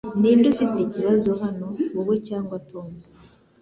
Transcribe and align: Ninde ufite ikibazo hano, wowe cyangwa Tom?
Ninde 0.19 0.45
ufite 0.53 0.77
ikibazo 0.81 1.29
hano, 1.43 1.67
wowe 1.95 2.15
cyangwa 2.27 2.55
Tom? 2.69 2.89